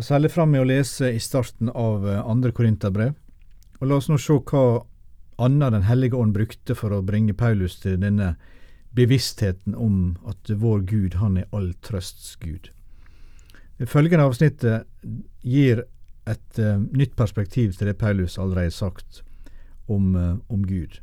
[0.00, 3.10] Og Særlig fram med å lese i starten av eh, andre Korinterbrev.
[3.82, 4.86] Og la oss nå se hva
[5.36, 8.30] anna Den hellige ånd brukte for å bringe Paulus til denne
[8.96, 12.72] bevisstheten om at vår Gud, han er all trøsts Gud.
[13.76, 14.88] Det følgende avsnittet
[15.44, 15.84] gir
[16.28, 19.22] et uh, nytt perspektiv til det Paulus allerede har sagt
[19.86, 21.00] om, uh, om Gud.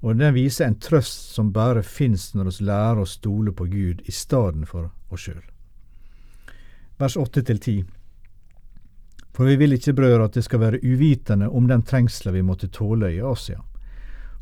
[0.00, 4.04] Og den viser en trøst som bare fins når vi lærer å stole på Gud
[4.08, 5.42] i stedet for oss sjøl.
[6.96, 7.84] Vers 8-10.
[9.32, 12.68] For vi vil ikke, brødre, at det skal være uvitende om den trengsla vi måtte
[12.68, 13.62] tåle i Asia.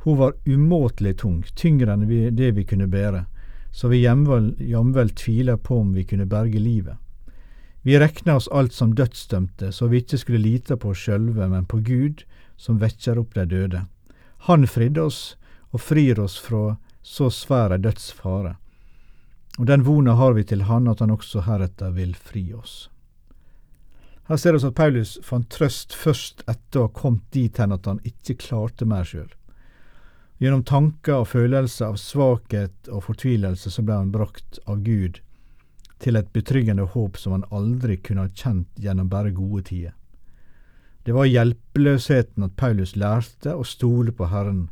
[0.03, 3.27] Hun var umåtelig tung, tyngre enn det vi kunne bære,
[3.71, 6.97] så vi jamvel tviler på om vi kunne berge livet.
[7.83, 11.65] Vi rekna oss alt som dødsdømte, så vi ikke skulle lite på oss sjølve, men
[11.65, 12.25] på Gud,
[12.57, 13.85] som vekker opp de døde.
[14.49, 15.37] Han fridde oss
[15.71, 18.57] og frir oss fra så svær dødsfare.
[19.59, 22.91] Og den vona har vi til Han at Han også heretter vil fri oss.
[24.31, 27.89] Her ser vi at Paulus fant trøst først etter å ha kommet dit hen at
[27.91, 29.27] han ikke klarte mer sjøl.
[30.39, 35.19] Gjennom tanker og følelser av svakhet og fortvilelse så ble han brakt av Gud
[36.01, 39.97] til et betryggende håp som han aldri kunne ha kjent gjennom bare gode tider.
[41.03, 44.69] Det var hjelpeløsheten at Paulus lærte å stole på Herren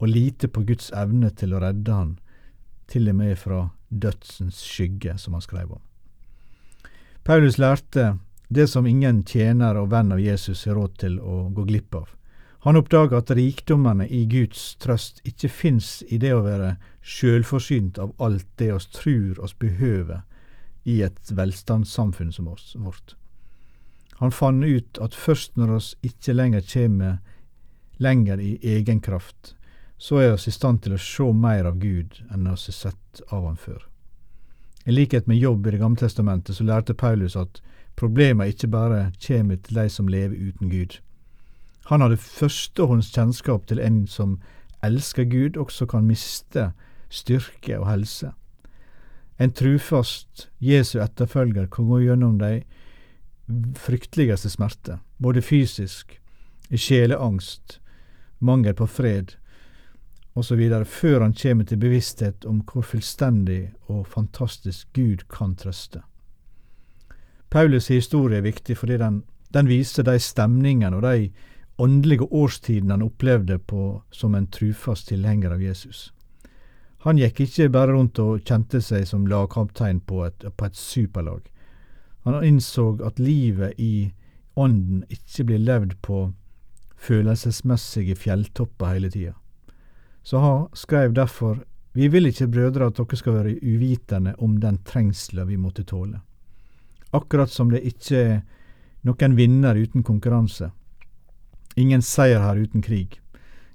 [0.00, 2.16] og lite på Guds evne til å redde han,
[2.88, 5.82] til og med fra dødsens skygge, som han skrev om.
[7.28, 8.14] Paulus lærte
[8.48, 12.08] det som ingen tjener og venn av Jesus har råd til å gå glipp av.
[12.66, 18.14] Han oppdager at rikdommene i Guds trøst ikke fins i det å være sjølforsynt av
[18.22, 20.24] alt det oss trur oss behøver
[20.86, 23.14] i et velstandssamfunn som oss, vårt.
[24.18, 27.18] Han fant ut at først når oss ikke lenger kommer
[28.02, 29.54] lenger i egen kraft,
[29.98, 33.22] så er oss i stand til å se mer av Gud enn oss har sett
[33.28, 33.80] av han før.
[34.84, 37.62] I likhet med jobb i Det gamle testamentet så lærte Paulus at
[37.96, 40.98] problema ikke bare kommer til de som lever uten Gud.
[41.86, 44.40] Han hadde førstehånds kjennskap til en som
[44.84, 46.72] elsker Gud, også kan miste
[47.08, 48.32] styrke og helse.
[49.38, 52.62] En trufast Jesu etterfølger kan gå gjennom de
[53.78, 56.20] frykteligste smerter, både fysisk,
[56.70, 57.80] i sjeleangst,
[58.40, 59.36] mangel på fred,
[60.34, 66.02] osv., før han kommer til bevissthet om hvor fullstendig og fantastisk Gud kan trøste.
[67.56, 69.22] Paulus' historie er viktig fordi den,
[69.54, 71.30] den viser de stemningene og de
[71.80, 76.10] åndelige årstidene han opplevde på som en trufast tilhenger av Jesus.
[77.06, 81.48] Han gikk ikke bare rundt og kjente seg som lagkaptein på et, på et superlag.
[82.28, 84.10] Han innså at livet i
[84.56, 86.20] ånden ikke blir levd på
[87.08, 89.32] følelsesmessige fjelltopper hele tida.
[90.22, 91.64] Så han skrev derfor
[91.96, 96.20] Vi vil ikke, brødre, at dere skal være uvitende om den trengsla vi måtte tåle.
[97.16, 98.36] Akkurat som det ikke er
[99.06, 100.72] noen vinner uten konkurranse,
[101.76, 103.20] ingen seier her uten krig,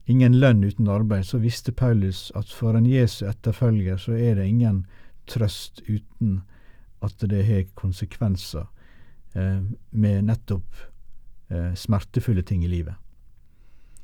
[0.05, 4.49] ingen lønn uten arbeid, så visste Paulus at for en Jesu etterfølger så er det
[4.49, 4.83] ingen
[5.29, 6.41] trøst uten
[7.01, 8.67] at det har konsekvenser
[9.33, 10.83] eh, med nettopp
[11.49, 12.97] eh, smertefulle ting i livet.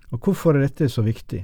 [0.10, 1.44] Og hvorfor er dette så viktig?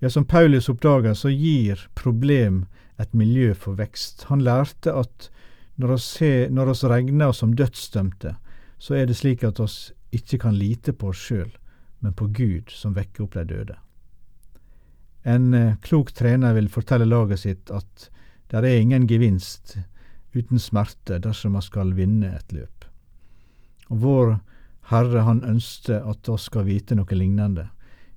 [0.00, 2.64] Ja, som Paulus oppdager, så gir problem
[3.00, 4.26] et miljø for vekst.
[4.30, 5.30] Han lærte at
[5.76, 6.08] når oss,
[6.50, 8.36] når oss regner oss som dødsdømte,
[8.78, 11.50] så er det slik at oss ikke kan lite på oss sjøl,
[12.00, 13.76] men på Gud som vekker opp de døde.
[15.26, 18.08] En eh, klok trener vil fortelle laget sitt at
[18.46, 19.74] det er ingen gevinst
[20.36, 22.84] uten smerte dersom man skal vinne et løp.
[23.90, 24.36] Og vår
[24.90, 27.66] Herre han ønsker at oss skal vite noe lignende.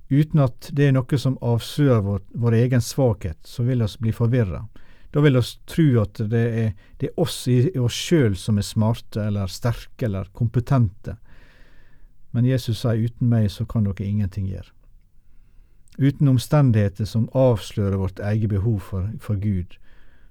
[0.09, 4.13] Uten at det er noe som avslører vår, vår egen svakhet, så vil oss bli
[4.13, 4.67] forvirra.
[5.11, 8.67] Da vil oss tro at det er, det er oss i, oss sjøl som er
[8.67, 11.17] smarte eller sterke eller kompetente.
[12.31, 14.69] Men Jesus sier uten meg så kan dere ingenting gjøre.
[15.99, 19.75] Uten omstendigheter som avslører vårt eget behov for, for Gud,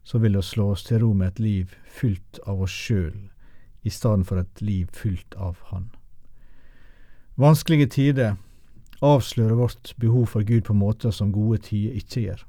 [0.04, 3.28] så vil det slå oss til ro med et liv fylt av oss sjøl,
[3.84, 5.90] i stedet for et liv fylt av Han.
[7.36, 8.38] Vanskelige tider
[9.04, 12.46] avslører vårt behov for Gud på måter som gode tider ikke gjør.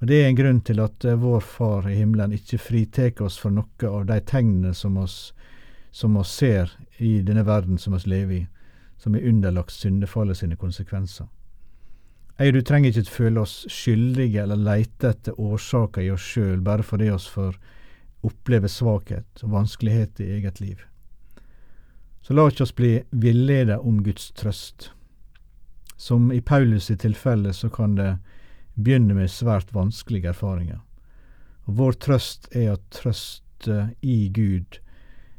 [0.00, 3.38] Og Det er en grunn til at uh, vår Far i himmelen ikke fritar oss
[3.38, 5.32] for noe av de tegnene som oss,
[5.90, 8.44] som oss ser i denne verden som oss lever i,
[8.98, 11.26] som er underlagt syndefallet sine konsekvenser.
[12.38, 16.86] Ei, du trenger ikke føle oss skyldige eller leite etter årsaker i oss sjøl bare
[16.86, 17.56] fordi oss får
[18.22, 20.78] oppleve svakhet og vanskelighet i eget liv.
[22.22, 24.92] Så la oss bli villeda om Guds trøst.
[25.96, 28.18] Som i Paulus' i tilfelle så kan det
[28.78, 30.80] begynne med svært vanskelige erfaringer.
[31.66, 34.78] Og Vår trøst er å trøste i Gud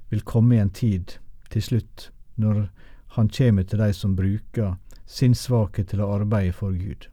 [0.10, 1.18] vil komme i en tid,
[1.50, 2.68] til slutt, når
[3.16, 4.76] han kommer til de som bruker
[5.10, 7.08] sin svakhet til å arbeide for Gud.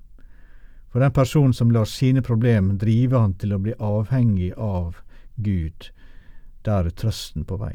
[0.93, 5.01] For den personen som lar sine problem drive han til å bli avhengig av
[5.37, 5.91] Gud,
[6.65, 7.75] der er trøsten på vei.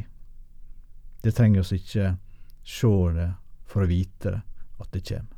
[1.21, 2.15] Det trenger oss ikke
[2.65, 3.29] sjå det
[3.69, 4.41] for å vite det,
[4.81, 5.29] at det kjem.